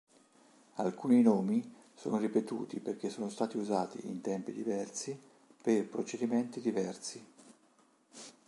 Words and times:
Alcuni 0.77 1.21
nomi 1.21 1.61
sono 1.93 2.17
ripetuti 2.17 2.79
perché 2.79 3.11
sono 3.11 3.29
stati 3.29 3.57
usati, 3.57 3.99
in 4.07 4.19
tempi 4.19 4.51
diversi, 4.51 5.15
per 5.61 5.87
procedimenti 5.87 6.59
diversi. 6.59 7.23